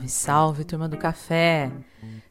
Salve, 0.00 0.08
salve, 0.08 0.64
turma 0.64 0.88
do 0.88 0.96
café! 0.96 1.70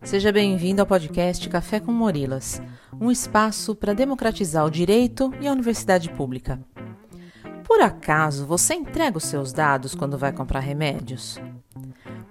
Seja 0.02 0.32
bem-vindo 0.32 0.82
ao 0.82 0.88
podcast 0.88 1.48
Café 1.50 1.80
com 1.80 1.92
Morilas, 1.92 2.62
um 3.00 3.12
espaço 3.12 3.76
para 3.76 3.94
democratizar 3.94 4.66
o 4.66 4.72
direito 4.72 5.32
e 5.40 5.48
a 5.48 5.52
universidade 5.52 6.10
pública. 6.10 6.60
Por 7.64 7.82
acaso 7.82 8.46
você 8.46 8.74
entrega 8.74 9.18
os 9.18 9.26
seus 9.26 9.54
dados 9.54 9.94
quando 9.94 10.18
vai 10.18 10.32
comprar 10.32 10.62
remédios? 10.62 11.40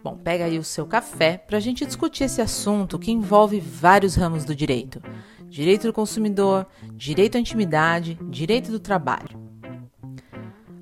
Bom, 0.02 0.16
pega 0.16 0.46
aí 0.46 0.59
o 0.59 0.64
seu 0.64 0.86
café 0.86 1.38
para 1.38 1.59
a 1.59 1.60
gente 1.60 1.86
discutir 1.86 2.24
esse 2.24 2.41
assunto 2.41 2.98
que 2.98 3.12
envolve 3.12 3.60
vários 3.60 4.14
ramos 4.14 4.45
do 4.45 4.55
direito: 4.55 5.00
direito 5.48 5.86
do 5.86 5.92
consumidor, 5.92 6.66
direito 6.95 7.36
à 7.36 7.41
intimidade, 7.41 8.18
direito 8.28 8.73
do 8.73 8.80
trabalho. 8.80 9.48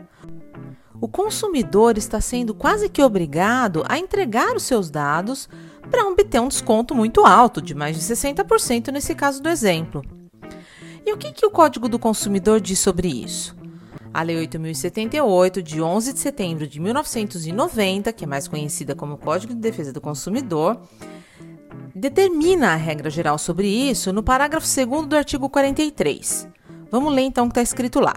O 1.01 1.08
consumidor 1.08 1.98
está 1.98 2.20
sendo 2.20 2.55
quase 2.55 2.89
que 2.89 3.03
obrigado 3.03 3.83
a 3.89 3.98
entregar 3.98 4.55
os 4.55 4.62
seus 4.62 4.91
dados 4.91 5.48
para 5.91 6.06
obter 6.06 6.41
um 6.41 6.47
desconto 6.47 6.95
muito 6.95 7.27
alto, 7.27 7.61
de 7.61 7.75
mais 7.75 7.97
de 7.97 8.03
60% 8.03 8.92
nesse 8.92 9.12
caso 9.12 9.42
do 9.42 9.48
exemplo. 9.48 10.05
E 11.06 11.12
o 11.12 11.19
que, 11.19 11.33
que 11.33 11.44
o 11.44 11.50
Código 11.50 11.88
do 11.88 11.98
Consumidor 11.98 12.60
diz 12.60 12.78
sobre 12.78 13.08
isso? 13.08 13.55
A 14.12 14.22
Lei 14.22 14.36
8.078, 14.47 15.61
de 15.61 15.83
11 15.83 16.12
de 16.12 16.19
setembro 16.19 16.66
de 16.66 16.80
1990, 16.80 18.12
que 18.12 18.24
é 18.24 18.27
mais 18.27 18.48
conhecida 18.48 18.94
como 18.94 19.19
Código 19.19 19.52
de 19.52 19.61
Defesa 19.61 19.92
do 19.92 20.00
Consumidor, 20.00 20.80
determina 21.94 22.72
a 22.72 22.77
regra 22.77 23.11
geral 23.11 23.36
sobre 23.38 23.69
isso 23.69 24.12
no 24.12 24.22
parágrafo 24.22 24.66
2 24.66 25.06
do 25.06 25.16
artigo 25.16 25.50
43. 25.50 26.48
Vamos 26.91 27.12
ler 27.12 27.22
então 27.22 27.44
o 27.44 27.48
que 27.48 27.52
está 27.52 27.62
escrito 27.62 28.00
lá. 28.00 28.14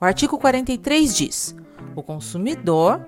O 0.00 0.04
artigo 0.04 0.38
43 0.38 1.16
diz: 1.16 1.56
o 1.94 2.02
consumidor 2.02 3.06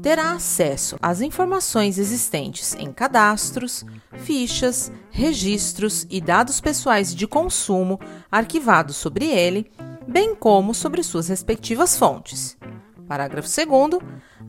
terá 0.00 0.32
acesso 0.32 0.96
às 1.02 1.20
informações 1.20 1.98
existentes 1.98 2.74
em 2.74 2.92
cadastros, 2.92 3.84
fichas, 4.18 4.92
registros 5.10 6.06
e 6.08 6.20
dados 6.20 6.60
pessoais 6.60 7.14
de 7.14 7.26
consumo 7.26 7.98
arquivados 8.30 8.96
sobre 8.96 9.26
ele, 9.26 9.70
bem 10.06 10.34
como 10.34 10.74
sobre 10.74 11.02
suas 11.02 11.28
respectivas 11.28 11.96
fontes. 11.96 12.56
Parágrafo 13.06 13.48
2. 13.48 14.00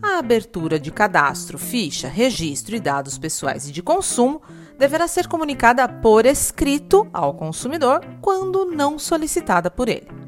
A 0.01 0.19
abertura 0.19 0.79
de 0.79 0.91
cadastro, 0.91 1.57
ficha, 1.57 2.07
registro 2.07 2.75
e 2.75 2.79
dados 2.79 3.17
pessoais 3.17 3.71
de 3.71 3.81
consumo 3.81 4.41
deverá 4.77 5.07
ser 5.07 5.27
comunicada 5.27 5.87
por 5.87 6.25
escrito 6.25 7.07
ao 7.13 7.33
consumidor 7.33 8.01
quando 8.21 8.65
não 8.65 8.97
solicitada 8.99 9.69
por 9.69 9.87
ele. 9.89 10.22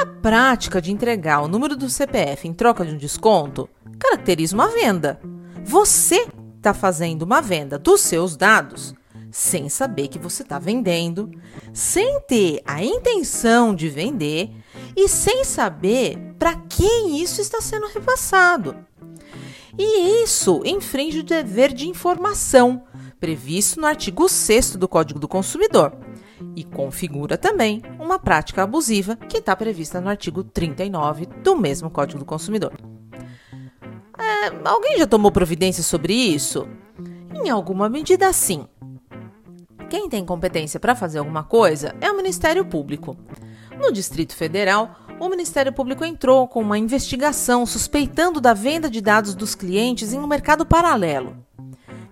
A 0.00 0.06
prática 0.06 0.80
de 0.80 0.90
entregar 0.90 1.42
o 1.42 1.48
número 1.48 1.76
do 1.76 1.90
CPF 1.90 2.48
em 2.48 2.54
troca 2.54 2.86
de 2.86 2.94
um 2.94 2.96
desconto 2.96 3.68
caracteriza 3.98 4.54
uma 4.54 4.68
venda. 4.68 5.20
Você 5.62 6.26
está 6.56 6.72
fazendo 6.72 7.20
uma 7.20 7.42
venda 7.42 7.78
dos 7.78 8.00
seus 8.00 8.34
dados 8.34 8.94
sem 9.30 9.68
saber 9.68 10.08
que 10.08 10.18
você 10.18 10.42
está 10.42 10.58
vendendo, 10.58 11.30
sem 11.74 12.18
ter 12.22 12.62
a 12.64 12.82
intenção 12.82 13.74
de 13.74 13.90
vender 13.90 14.50
e 14.96 15.06
sem 15.06 15.44
saber 15.44 16.16
para 16.38 16.56
quem 16.56 17.20
isso 17.20 17.42
está 17.42 17.60
sendo 17.60 17.86
repassado. 17.88 18.74
E 19.78 20.24
isso 20.24 20.62
infringe 20.64 21.18
o 21.18 21.24
dever 21.24 21.74
de 21.74 21.86
informação 21.86 22.84
previsto 23.20 23.78
no 23.78 23.86
artigo 23.86 24.30
6 24.30 24.76
do 24.76 24.88
Código 24.88 25.20
do 25.20 25.28
Consumidor 25.28 25.92
e 26.54 26.64
configura 26.64 27.36
também 27.36 27.82
uma 27.98 28.18
prática 28.18 28.62
abusiva 28.62 29.16
que 29.16 29.38
está 29.38 29.54
prevista 29.54 30.00
no 30.00 30.08
artigo 30.08 30.42
39 30.42 31.26
do 31.42 31.56
mesmo 31.56 31.90
Código 31.90 32.18
do 32.18 32.24
Consumidor. 32.24 32.72
É, 34.18 34.68
alguém 34.68 34.98
já 34.98 35.06
tomou 35.06 35.32
providência 35.32 35.82
sobre 35.82 36.12
isso? 36.12 36.68
Em 37.34 37.48
alguma 37.48 37.88
medida, 37.88 38.32
sim. 38.32 38.66
Quem 39.88 40.08
tem 40.08 40.24
competência 40.24 40.78
para 40.78 40.94
fazer 40.94 41.18
alguma 41.18 41.42
coisa 41.42 41.94
é 42.00 42.10
o 42.10 42.16
Ministério 42.16 42.64
Público. 42.64 43.16
No 43.80 43.90
Distrito 43.92 44.36
Federal, 44.36 44.94
o 45.18 45.28
Ministério 45.28 45.72
Público 45.72 46.04
entrou 46.04 46.46
com 46.46 46.60
uma 46.60 46.78
investigação 46.78 47.66
suspeitando 47.66 48.40
da 48.40 48.54
venda 48.54 48.88
de 48.88 49.00
dados 49.00 49.34
dos 49.34 49.54
clientes 49.54 50.12
em 50.12 50.18
um 50.18 50.26
mercado 50.26 50.64
paralelo. 50.64 51.36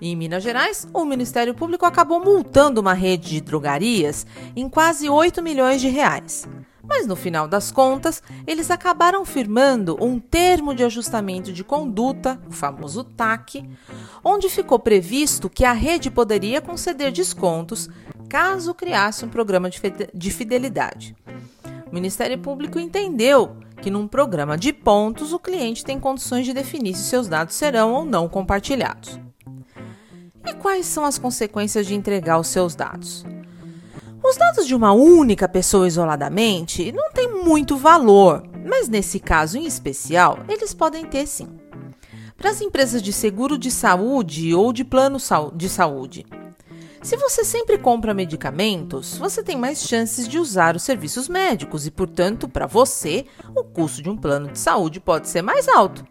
Em 0.01 0.15
Minas 0.15 0.45
Gerais, 0.45 0.87
o 0.93 1.05
Ministério 1.05 1.55
Público 1.55 1.85
acabou 1.85 2.21
multando 2.21 2.81
uma 2.81 2.95
rede 2.95 3.31
de 3.31 3.41
drogarias 3.41 4.25
em 4.55 4.69
quase 4.69 5.09
8 5.09 5.43
milhões 5.43 5.81
de 5.81 5.89
reais. 5.89 6.49
Mas 6.89 7.07
no 7.07 7.17
final 7.17 7.49
das 7.49 7.73
contas, 7.73 8.23
eles 8.47 8.71
acabaram 8.71 9.25
firmando 9.25 9.97
um 10.01 10.19
termo 10.19 10.75
de 10.75 10.85
ajustamento 10.85 11.53
de 11.53 11.65
conduta, 11.65 12.41
o 12.49 12.53
famoso 12.53 13.03
TAC, 13.03 13.69
onde 14.25 14.49
ficou 14.49 14.79
previsto 14.79 15.51
que 15.51 15.65
a 15.65 15.73
rede 15.73 16.11
poderia 16.11 16.61
conceder 16.61 17.11
descontos 17.13 17.91
caso 18.29 18.75
criasse 18.75 19.25
um 19.25 19.29
programa 19.29 19.69
de 20.15 20.31
fidelidade. 20.31 21.17
O 21.91 21.95
Ministério 21.95 22.39
Público 22.39 22.79
entendeu 22.79 23.57
que 23.83 23.91
num 23.91 24.07
programa 24.07 24.57
de 24.57 24.73
pontos 24.73 25.33
o 25.33 25.39
cliente 25.39 25.85
tem 25.85 25.99
condições 25.99 26.47
de 26.47 26.53
definir 26.53 26.95
se 26.95 27.05
seus 27.05 27.29
dados 27.29 27.55
serão 27.55 27.93
ou 27.93 28.05
não 28.05 28.29
compartilhados. 28.29 29.19
E 30.49 30.55
quais 30.55 30.87
são 30.87 31.05
as 31.05 31.19
consequências 31.19 31.87
de 31.87 31.95
entregar 31.95 32.39
os 32.39 32.49
seus 32.49 32.75
dados? 32.75 33.23
Os 34.25 34.37
dados 34.37 34.67
de 34.67 34.75
uma 34.75 34.93
única 34.93 35.47
pessoa 35.47 35.87
isoladamente 35.87 36.91
não 36.91 37.13
têm 37.13 37.45
muito 37.45 37.77
valor, 37.77 38.43
mas 38.65 38.89
nesse 38.89 39.21
caso 39.21 39.59
em 39.59 39.67
especial, 39.67 40.39
eles 40.49 40.73
podem 40.73 41.05
ter 41.05 41.27
sim. 41.27 41.49
Para 42.35 42.51
as 42.51 42.63
empresas 42.63 43.03
de 43.03 43.13
seguro 43.13 43.59
de 43.59 43.71
saúde 43.71 44.55
ou 44.55 44.73
de 44.73 44.85
plano 44.85 45.19
de 45.55 45.69
saúde. 45.69 46.27
Se 47.03 47.17
você 47.17 47.45
sempre 47.45 47.77
compra 47.77 48.15
medicamentos, 48.15 49.19
você 49.19 49.43
tem 49.43 49.57
mais 49.57 49.83
chances 49.83 50.27
de 50.27 50.39
usar 50.39 50.75
os 50.75 50.83
serviços 50.83 51.29
médicos 51.29 51.87
e, 51.87 51.91
portanto, 51.91 52.49
para 52.49 52.67
você, 52.67 53.27
o 53.55 53.63
custo 53.63 54.03
de 54.03 54.09
um 54.09 54.17
plano 54.17 54.49
de 54.49 54.59
saúde 54.59 54.99
pode 54.99 55.29
ser 55.29 55.43
mais 55.43 55.69
alto. 55.69 56.05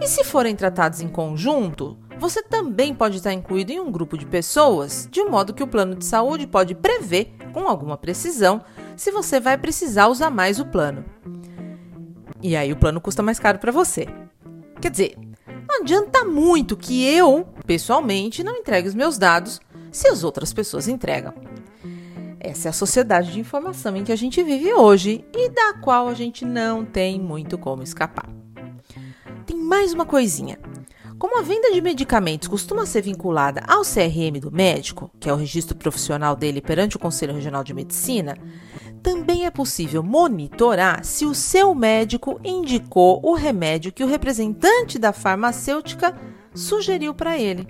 E 0.00 0.06
se 0.08 0.24
forem 0.24 0.56
tratados 0.56 1.00
em 1.00 1.08
conjunto, 1.08 1.96
você 2.22 2.40
também 2.40 2.94
pode 2.94 3.16
estar 3.16 3.32
incluído 3.32 3.72
em 3.72 3.80
um 3.80 3.90
grupo 3.90 4.16
de 4.16 4.24
pessoas, 4.24 5.08
de 5.10 5.24
modo 5.24 5.52
que 5.52 5.62
o 5.62 5.66
plano 5.66 5.96
de 5.96 6.04
saúde 6.04 6.46
pode 6.46 6.72
prever, 6.72 7.34
com 7.52 7.66
alguma 7.66 7.98
precisão, 7.98 8.62
se 8.96 9.10
você 9.10 9.40
vai 9.40 9.58
precisar 9.58 10.06
usar 10.06 10.30
mais 10.30 10.60
o 10.60 10.64
plano. 10.64 11.04
E 12.40 12.54
aí 12.54 12.72
o 12.72 12.76
plano 12.76 13.00
custa 13.00 13.24
mais 13.24 13.40
caro 13.40 13.58
para 13.58 13.72
você. 13.72 14.06
Quer 14.80 14.92
dizer, 14.92 15.18
não 15.68 15.80
adianta 15.80 16.24
muito 16.24 16.76
que 16.76 17.04
eu, 17.04 17.44
pessoalmente, 17.66 18.44
não 18.44 18.54
entregue 18.54 18.86
os 18.86 18.94
meus 18.94 19.18
dados 19.18 19.60
se 19.90 20.06
as 20.06 20.22
outras 20.22 20.52
pessoas 20.52 20.86
entregam. 20.86 21.34
Essa 22.38 22.68
é 22.68 22.70
a 22.70 22.72
sociedade 22.72 23.32
de 23.32 23.40
informação 23.40 23.96
em 23.96 24.04
que 24.04 24.12
a 24.12 24.16
gente 24.16 24.40
vive 24.44 24.72
hoje 24.72 25.24
e 25.34 25.48
da 25.48 25.74
qual 25.80 26.06
a 26.06 26.14
gente 26.14 26.44
não 26.44 26.84
tem 26.84 27.20
muito 27.20 27.58
como 27.58 27.82
escapar. 27.82 28.28
Tem 29.44 29.56
mais 29.56 29.92
uma 29.92 30.06
coisinha. 30.06 30.56
Como 31.22 31.38
a 31.38 31.42
venda 31.42 31.70
de 31.70 31.80
medicamentos 31.80 32.48
costuma 32.48 32.84
ser 32.84 33.02
vinculada 33.02 33.62
ao 33.68 33.82
CRM 33.82 34.40
do 34.40 34.50
médico, 34.50 35.08
que 35.20 35.30
é 35.30 35.32
o 35.32 35.36
registro 35.36 35.76
profissional 35.76 36.34
dele 36.34 36.60
perante 36.60 36.96
o 36.96 36.98
Conselho 36.98 37.32
Regional 37.32 37.62
de 37.62 37.72
Medicina, 37.72 38.36
também 39.04 39.46
é 39.46 39.50
possível 39.52 40.02
monitorar 40.02 41.04
se 41.04 41.24
o 41.24 41.32
seu 41.32 41.76
médico 41.76 42.40
indicou 42.42 43.20
o 43.22 43.34
remédio 43.34 43.92
que 43.92 44.02
o 44.02 44.08
representante 44.08 44.98
da 44.98 45.12
farmacêutica 45.12 46.12
sugeriu 46.52 47.14
para 47.14 47.38
ele. 47.38 47.68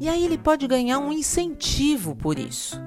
E 0.00 0.08
aí 0.08 0.24
ele 0.24 0.38
pode 0.38 0.66
ganhar 0.66 1.00
um 1.00 1.12
incentivo 1.12 2.16
por 2.16 2.38
isso. 2.38 2.82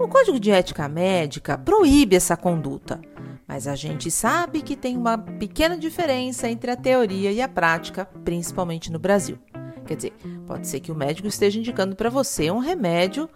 O 0.00 0.08
Código 0.08 0.40
de 0.40 0.50
Ética 0.50 0.88
Médica 0.88 1.58
proíbe 1.58 2.16
essa 2.16 2.38
conduta, 2.38 3.02
Mas 3.46 3.66
a 3.66 3.74
gente 3.74 4.10
sabe 4.10 4.62
que 4.62 4.76
tem 4.76 4.96
uma 4.96 5.18
pequena 5.18 5.76
diferença 5.76 6.48
entre 6.48 6.70
a 6.70 6.76
teoria 6.76 7.30
e 7.30 7.42
a 7.42 7.48
prática, 7.48 8.06
principalmente 8.24 8.90
no 8.90 8.98
Brasil. 8.98 9.38
Quer 9.86 9.96
dizer, 9.96 10.12
pode 10.46 10.66
ser 10.66 10.80
que 10.80 10.90
o 10.90 10.94
médico 10.94 11.28
esteja 11.28 11.58
indicando 11.58 11.94
para 11.94 12.08
você 12.08 12.50
um 12.50 12.58
remédio 12.58 13.28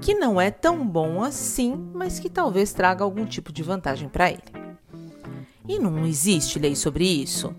que 0.00 0.14
não 0.14 0.40
é 0.40 0.50
tão 0.50 0.86
bom 0.86 1.22
assim, 1.22 1.90
mas 1.94 2.18
que 2.18 2.28
talvez 2.28 2.72
traga 2.72 3.02
algum 3.04 3.24
tipo 3.24 3.52
de 3.52 3.62
vantagem 3.62 4.08
para 4.08 4.30
ele. 4.30 4.42
E 5.66 5.78
não 5.78 6.04
existe 6.04 6.58
lei 6.58 6.76
sobre 6.76 7.06
isso. 7.06 7.54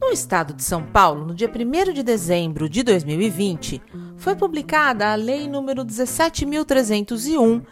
No 0.00 0.10
estado 0.10 0.54
de 0.54 0.62
São 0.62 0.84
Paulo, 0.84 1.26
no 1.26 1.34
dia 1.34 1.50
1 1.50 1.92
de 1.92 2.02
dezembro 2.04 2.68
de 2.68 2.84
2020, 2.84 3.82
foi 4.16 4.36
publicada 4.36 5.10
a 5.10 5.16
Lei 5.16 5.48
número 5.48 5.84
17.301, 5.84 7.64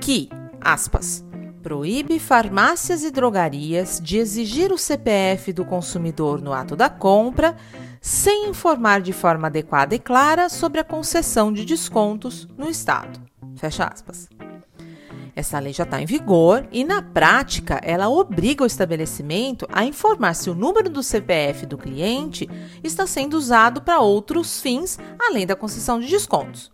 que, 0.00 0.30
aspas, 0.60 1.22
proíbe 1.64 2.18
farmácias 2.18 3.02
e 3.04 3.10
drogarias 3.10 3.98
de 3.98 4.18
exigir 4.18 4.70
o 4.70 4.76
CPF 4.76 5.50
do 5.50 5.64
consumidor 5.64 6.42
no 6.42 6.52
ato 6.52 6.76
da 6.76 6.90
compra, 6.90 7.56
sem 8.02 8.50
informar 8.50 9.00
de 9.00 9.14
forma 9.14 9.46
adequada 9.46 9.94
e 9.94 9.98
clara 9.98 10.50
sobre 10.50 10.78
a 10.78 10.84
concessão 10.84 11.50
de 11.50 11.64
descontos 11.64 12.46
no 12.58 12.68
Estado. 12.68 13.18
Fecha 13.56 13.86
aspas. 13.86 14.28
Essa 15.34 15.58
lei 15.58 15.72
já 15.72 15.84
está 15.84 16.02
em 16.02 16.04
vigor 16.04 16.68
e, 16.70 16.84
na 16.84 17.00
prática, 17.00 17.80
ela 17.82 18.10
obriga 18.10 18.62
o 18.62 18.66
estabelecimento 18.66 19.66
a 19.72 19.86
informar 19.86 20.34
se 20.34 20.50
o 20.50 20.54
número 20.54 20.90
do 20.90 21.02
CPF 21.02 21.64
do 21.64 21.78
cliente 21.78 22.46
está 22.84 23.06
sendo 23.06 23.38
usado 23.38 23.80
para 23.80 24.00
outros 24.00 24.60
fins 24.60 24.98
além 25.18 25.46
da 25.46 25.56
concessão 25.56 25.98
de 25.98 26.08
descontos. 26.08 26.70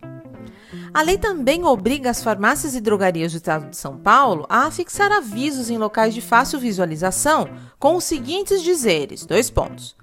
A 0.92 1.02
lei 1.02 1.16
também 1.16 1.64
obriga 1.64 2.10
as 2.10 2.22
farmácias 2.22 2.74
e 2.74 2.80
drogarias 2.80 3.32
do 3.32 3.36
Estado 3.36 3.70
de 3.70 3.76
São 3.76 3.96
Paulo 3.96 4.44
a 4.48 4.66
afixar 4.66 5.12
avisos 5.12 5.70
em 5.70 5.78
locais 5.78 6.12
de 6.12 6.20
fácil 6.20 6.58
visualização 6.58 7.48
com 7.78 7.96
os 7.96 8.04
seguintes 8.04 8.62
dizeres: 8.62 9.24
dois 9.24 9.50
pontos. 9.50 9.96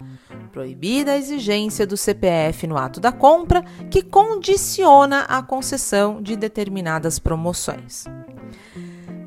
Proibida 0.52 1.12
a 1.12 1.18
exigência 1.18 1.86
do 1.86 1.98
CPF 1.98 2.66
no 2.66 2.78
ato 2.78 3.00
da 3.00 3.12
compra, 3.12 3.64
que 3.92 4.02
condiciona 4.02 5.22
a 5.22 5.44
concessão 5.44 6.22
de 6.22 6.36
determinadas 6.36 7.20
promoções 7.20 8.06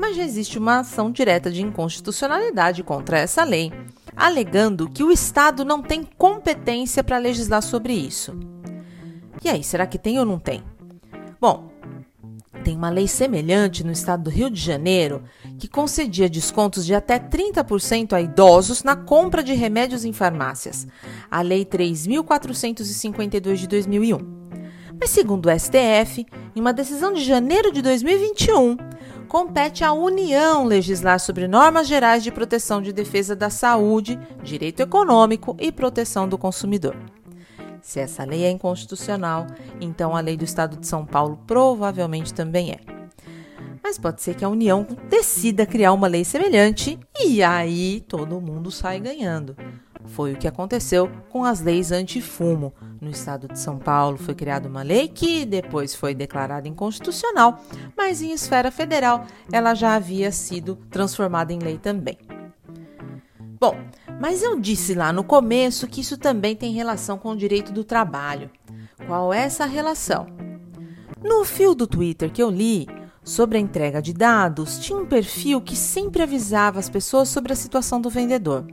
mas 0.01 0.17
já 0.17 0.25
existe 0.25 0.59
uma 0.59 0.81
ação 0.81 1.11
direta 1.13 1.51
de 1.51 1.63
inconstitucionalidade 1.63 2.83
contra 2.83 3.19
essa 3.19 3.45
lei, 3.45 3.71
alegando 4.17 4.89
que 4.89 5.05
o 5.05 5.13
Estado 5.13 5.63
não 5.63 5.83
tem 5.83 6.03
competência 6.03 7.05
para 7.05 7.19
legislar 7.19 7.63
sobre 7.63 7.93
isso. 7.93 8.37
E 9.45 9.49
aí, 9.49 9.63
será 9.63 9.87
que 9.87 9.99
tem 9.99 10.19
ou 10.19 10.25
não 10.25 10.39
tem? 10.39 10.65
Bom, 11.41 11.71
tem 12.63 12.77
uma 12.77 12.91
lei 12.91 13.09
semelhante 13.09 13.83
no 13.83 13.91
estado 13.91 14.25
do 14.25 14.31
Rio 14.31 14.51
de 14.51 14.61
Janeiro 14.61 15.23
que 15.59 15.67
concedia 15.67 16.29
descontos 16.29 16.85
de 16.85 16.95
até 16.95 17.19
30% 17.19 18.13
a 18.13 18.21
idosos 18.21 18.83
na 18.83 18.95
compra 18.95 19.43
de 19.43 19.55
remédios 19.55 20.05
em 20.05 20.13
farmácias, 20.13 20.87
a 21.31 21.41
Lei 21.41 21.65
3.452 21.65 23.55
de 23.55 23.67
2001. 23.67 24.19
Mas, 25.01 25.09
segundo 25.09 25.47
o 25.47 25.59
STF, 25.59 26.27
em 26.55 26.61
uma 26.61 26.75
decisão 26.75 27.15
de 27.15 27.25
janeiro 27.25 27.73
de 27.73 27.81
2021, 27.81 28.77
compete 29.27 29.83
à 29.83 29.95
União 29.95 30.65
legislar 30.65 31.19
sobre 31.19 31.49
normas 31.49 31.89
gerais 31.89 32.23
de 32.23 32.31
proteção 32.31 32.83
de 32.83 32.93
defesa 32.93 33.35
da 33.35 33.49
saúde, 33.49 34.19
direito 34.43 34.81
econômico 34.81 35.57
e 35.59 35.73
proteção 35.73 36.29
do 36.29 36.37
consumidor. 36.37 36.95
Se 37.83 38.01
essa 38.01 38.25
lei 38.25 38.45
é 38.45 38.51
inconstitucional, 38.51 39.47
então 39.81 40.17
a 40.17 40.21
lei 40.21 40.37
do 40.37 40.45
Estado 40.45 40.77
de 40.77 40.87
São 40.87 41.05
Paulo 41.05 41.39
provavelmente 41.47 42.33
também 42.35 42.73
é. 42.73 42.79
Mas 43.83 43.99
pode 43.99 44.23
ser 44.23 44.35
que 44.35 44.45
a 44.45 44.49
União 44.49 44.87
decida 45.09 45.67
criar 45.67 45.93
uma 45.93 46.07
lei 46.07 46.25
semelhante 46.25 46.99
e 47.19 47.43
aí 47.43 48.01
todo 48.03 48.41
mundo 48.41 48.71
sai 48.71 49.01
ganhando. 49.01 49.57
Foi 50.07 50.33
o 50.33 50.37
que 50.37 50.49
aconteceu 50.49 51.11
com 51.29 51.45
as 51.45 51.61
leis 51.61 51.93
anti-fumo. 51.93 52.73
No 53.01 53.11
estado 53.11 53.49
de 53.49 53.59
São 53.59 53.79
Paulo 53.79 54.17
foi 54.19 54.35
criada 54.35 54.69
uma 54.69 54.83
lei 54.83 55.09
que 55.09 55.45
depois 55.45 55.95
foi 55.95 56.15
declarada 56.15 56.69
inconstitucional, 56.69 57.61
mas 57.97 58.21
em 58.21 58.33
esfera 58.33 58.71
federal 58.71 59.25
ela 59.53 59.75
já 59.75 59.95
havia 59.95 60.31
sido 60.31 60.77
transformada 60.91 61.53
em 61.53 61.59
lei 61.59 61.79
também. 61.79 62.19
Bom, 63.61 63.77
mas 64.21 64.43
eu 64.43 64.61
disse 64.61 64.93
lá 64.95 65.15
no 65.15 65.25
começo 65.25 65.87
que 65.87 66.03
isso 66.03 66.19
também 66.19 66.55
tem 66.55 66.75
relação 66.75 67.17
com 67.17 67.31
o 67.31 67.37
direito 67.37 67.73
do 67.73 67.83
trabalho. 67.83 68.51
Qual 69.07 69.33
é 69.33 69.41
essa 69.41 69.65
relação? 69.65 70.27
No 71.23 71.43
fio 71.43 71.75
do 71.75 71.87
Twitter 71.87 72.31
que 72.31 72.43
eu 72.43 72.51
li 72.51 72.87
sobre 73.25 73.57
a 73.57 73.61
entrega 73.61 74.03
de 74.03 74.13
dados, 74.13 74.79
tinha 74.79 74.99
um 74.99 75.07
perfil 75.07 75.59
que 75.63 75.75
sempre 75.75 76.23
avisava 76.23 76.79
as 76.79 76.91
pessoas 76.91 77.31
sobre 77.31 77.55
a 77.55 77.57
situação 77.57 77.99
do 77.99 78.11
vendedor. 78.11 78.67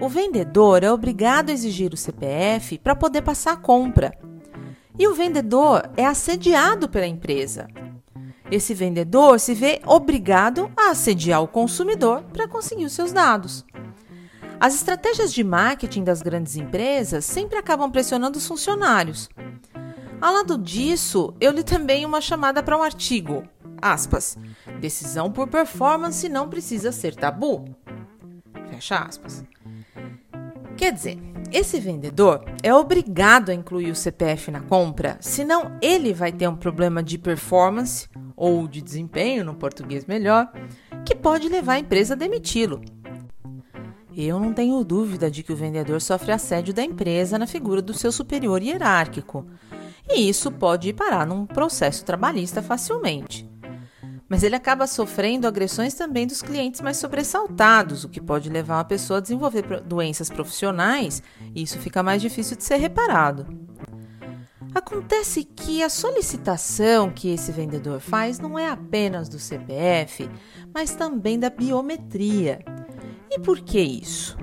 O 0.00 0.08
vendedor 0.08 0.82
é 0.82 0.90
obrigado 0.90 1.50
a 1.50 1.52
exigir 1.52 1.92
o 1.92 1.96
CPF 1.96 2.78
para 2.78 2.96
poder 2.96 3.22
passar 3.22 3.52
a 3.52 3.56
compra. 3.56 4.12
E 4.98 5.06
o 5.06 5.14
vendedor 5.14 5.88
é 5.96 6.04
assediado 6.04 6.88
pela 6.88 7.06
empresa. 7.06 7.68
Esse 8.50 8.74
vendedor 8.74 9.38
se 9.38 9.54
vê 9.54 9.80
obrigado 9.86 10.68
a 10.76 10.90
assediar 10.90 11.42
o 11.42 11.48
consumidor 11.48 12.24
para 12.32 12.48
conseguir 12.48 12.86
os 12.86 12.92
seus 12.92 13.12
dados. 13.12 13.64
As 14.60 14.74
estratégias 14.74 15.32
de 15.32 15.44
marketing 15.44 16.02
das 16.02 16.20
grandes 16.20 16.56
empresas 16.56 17.24
sempre 17.24 17.56
acabam 17.56 17.90
pressionando 17.90 18.38
os 18.38 18.46
funcionários. 18.46 19.28
Ao 20.20 20.34
lado 20.34 20.58
disso, 20.58 21.32
eu 21.40 21.52
li 21.52 21.62
também 21.62 22.04
uma 22.04 22.20
chamada 22.20 22.60
para 22.60 22.76
um 22.76 22.82
artigo. 22.82 23.44
Aspas. 23.80 24.36
Decisão 24.80 25.30
por 25.30 25.46
performance 25.46 26.28
não 26.28 26.48
precisa 26.48 26.90
ser 26.90 27.14
tabu. 27.14 27.66
Fecha 28.68 28.96
aspas. 28.98 29.44
Quer 30.76 30.92
dizer, 30.92 31.18
esse 31.52 31.78
vendedor 31.78 32.44
é 32.60 32.74
obrigado 32.74 33.50
a 33.50 33.54
incluir 33.54 33.92
o 33.92 33.96
CPF 33.96 34.50
na 34.50 34.60
compra, 34.60 35.18
senão 35.20 35.76
ele 35.80 36.12
vai 36.12 36.32
ter 36.32 36.48
um 36.48 36.56
problema 36.56 37.00
de 37.00 37.16
performance 37.16 38.08
ou 38.36 38.66
de 38.66 38.82
desempenho, 38.82 39.44
no 39.44 39.54
português 39.54 40.04
melhor, 40.04 40.52
que 41.04 41.14
pode 41.14 41.48
levar 41.48 41.74
a 41.74 41.78
empresa 41.78 42.14
a 42.14 42.16
demiti-lo. 42.16 42.80
Eu 44.20 44.40
não 44.40 44.52
tenho 44.52 44.82
dúvida 44.82 45.30
de 45.30 45.44
que 45.44 45.52
o 45.52 45.56
vendedor 45.56 46.00
sofre 46.00 46.32
assédio 46.32 46.74
da 46.74 46.82
empresa 46.82 47.38
na 47.38 47.46
figura 47.46 47.80
do 47.80 47.94
seu 47.94 48.10
superior 48.10 48.60
hierárquico, 48.60 49.46
e 50.10 50.28
isso 50.28 50.50
pode 50.50 50.92
parar 50.92 51.24
num 51.24 51.46
processo 51.46 52.04
trabalhista 52.04 52.60
facilmente 52.60 53.48
mas 54.28 54.42
ele 54.42 54.54
acaba 54.54 54.86
sofrendo 54.86 55.48
agressões 55.48 55.94
também 55.94 56.26
dos 56.26 56.42
clientes 56.42 56.80
mais 56.82 56.98
sobressaltados, 56.98 58.04
o 58.04 58.08
que 58.08 58.20
pode 58.20 58.50
levar 58.50 58.76
uma 58.76 58.84
pessoa 58.84 59.18
a 59.18 59.22
desenvolver 59.22 59.80
doenças 59.80 60.28
profissionais 60.28 61.22
e 61.54 61.62
isso 61.62 61.78
fica 61.78 62.02
mais 62.02 62.20
difícil 62.20 62.56
de 62.56 62.62
ser 62.62 62.76
reparado. 62.76 63.46
Acontece 64.74 65.44
que 65.44 65.82
a 65.82 65.88
solicitação 65.88 67.10
que 67.10 67.30
esse 67.30 67.50
vendedor 67.50 68.00
faz 68.00 68.38
não 68.38 68.58
é 68.58 68.68
apenas 68.68 69.28
do 69.28 69.38
CPF, 69.38 70.28
mas 70.74 70.94
também 70.94 71.38
da 71.38 71.48
biometria. 71.48 72.60
E 73.38 73.40
por 73.40 73.60
que 73.60 73.78
isso? 73.78 74.36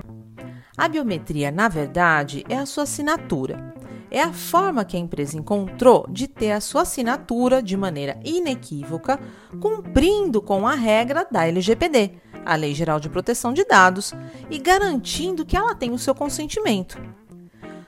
A 0.74 0.88
biometria, 0.88 1.50
na 1.50 1.68
verdade, 1.68 2.44
é 2.48 2.56
a 2.56 2.64
sua 2.64 2.84
assinatura 2.84 3.76
é 4.10 4.22
a 4.22 4.32
forma 4.32 4.84
que 4.84 4.96
a 4.96 5.00
empresa 5.00 5.36
encontrou 5.36 6.06
de 6.08 6.28
ter 6.28 6.52
a 6.52 6.60
sua 6.60 6.82
assinatura 6.82 7.62
de 7.62 7.76
maneira 7.76 8.18
inequívoca, 8.24 9.18
cumprindo 9.60 10.40
com 10.40 10.66
a 10.66 10.74
regra 10.74 11.26
da 11.30 11.46
LGPD, 11.46 12.12
a 12.44 12.54
Lei 12.54 12.74
Geral 12.74 13.00
de 13.00 13.08
Proteção 13.08 13.52
de 13.52 13.64
Dados, 13.64 14.12
e 14.50 14.58
garantindo 14.58 15.44
que 15.44 15.56
ela 15.56 15.74
tem 15.74 15.90
o 15.90 15.98
seu 15.98 16.14
consentimento. 16.14 16.98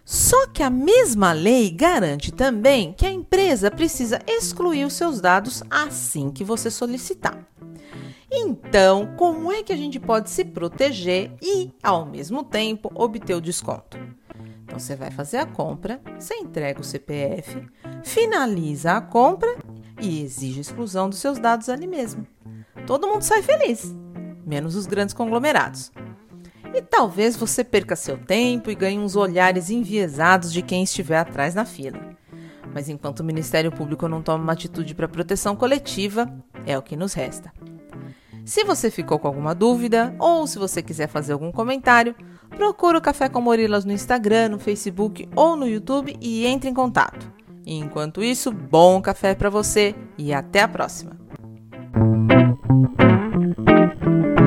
Só 0.04 0.46
que 0.48 0.62
a 0.62 0.70
mesma 0.70 1.32
lei 1.32 1.70
garante 1.70 2.32
também 2.32 2.92
que 2.94 3.06
a 3.06 3.12
empresa 3.12 3.70
precisa 3.70 4.20
excluir 4.26 4.84
os 4.84 4.94
seus 4.94 5.20
dados 5.20 5.62
assim 5.70 6.30
que 6.30 6.42
você 6.42 6.70
solicitar. 6.70 7.46
Então, 8.30 9.14
como 9.16 9.50
é 9.50 9.62
que 9.62 9.73
a 9.73 9.76
gente 9.76 9.99
pode 9.99 10.28
se 10.28 10.44
proteger 10.44 11.32
e, 11.42 11.73
ao 11.82 12.04
mesmo 12.04 12.44
tempo, 12.44 12.90
obter 12.94 13.35
o 13.35 13.40
desconto? 13.40 13.99
Então 14.64 14.78
você 14.78 14.94
vai 14.94 15.11
fazer 15.11 15.38
a 15.38 15.47
compra, 15.47 15.99
você 16.18 16.35
entrega 16.35 16.80
o 16.80 16.85
CPF, 16.85 17.66
finaliza 18.04 18.92
a 18.92 19.00
compra 19.00 19.56
e 19.99 20.23
exige 20.23 20.58
a 20.58 20.61
exclusão 20.61 21.08
dos 21.08 21.18
seus 21.20 21.38
dados 21.38 21.70
ali 21.70 21.87
mesmo. 21.87 22.26
Todo 22.87 23.08
mundo 23.08 23.23
sai 23.23 23.42
feliz, 23.42 23.94
menos 24.47 24.76
os 24.76 24.87
grandes 24.87 25.14
conglomerados. 25.14 25.90
E 26.75 26.82
talvez 26.82 27.35
você 27.35 27.64
perca 27.64 27.97
seu 27.97 28.18
tempo 28.18 28.70
e 28.70 28.75
ganhe 28.75 28.99
uns 28.99 29.16
olhares 29.16 29.70
enviesados 29.70 30.52
de 30.52 30.61
quem 30.61 30.82
estiver 30.82 31.18
atrás 31.18 31.54
na 31.54 31.64
fila. 31.64 31.99
Mas 32.75 32.90
enquanto 32.90 33.20
o 33.20 33.25
Ministério 33.25 33.73
Público 33.73 34.06
não 34.06 34.23
toma 34.23 34.44
uma 34.44 34.52
atitude 34.52 34.94
para 34.94 35.08
proteção 35.08 35.56
coletiva, 35.56 36.30
é 36.66 36.76
o 36.76 36.82
que 36.82 36.94
nos 36.94 37.14
resta. 37.14 37.50
Se 38.49 38.64
você 38.64 38.90
ficou 38.90 39.19
com 39.19 39.28
alguma 39.28 39.55
dúvida 39.55 40.17
ou 40.19 40.47
se 40.47 40.59
você 40.59 40.81
quiser 40.81 41.07
fazer 41.07 41.35
algum 41.35 41.52
comentário, 41.52 42.14
procure 42.57 42.97
o 42.97 43.00
Café 43.00 43.28
com 43.28 43.43
Morilas 43.43 43.85
no 43.85 43.93
Instagram, 43.93 44.49
no 44.49 44.59
Facebook 44.59 45.28
ou 45.37 45.55
no 45.55 45.69
YouTube 45.69 46.17
e 46.19 46.47
entre 46.47 46.71
em 46.71 46.73
contato. 46.73 47.31
Enquanto 47.67 48.25
isso, 48.25 48.50
bom 48.50 49.02
café 49.02 49.35
para 49.35 49.50
você 49.50 49.95
e 50.17 50.33
até 50.33 50.62
a 50.62 50.69
próxima! 50.69 51.17